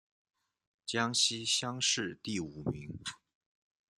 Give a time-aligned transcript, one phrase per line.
[0.83, 2.89] 江西乡试第五名。